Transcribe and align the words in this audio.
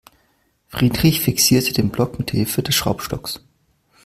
Friedrich 0.67 1.21
fixierte 1.21 1.73
den 1.73 1.91
Block 1.91 2.17
mithilfe 2.17 2.63
des 2.63 2.73
Schraubstocks. 2.73 3.39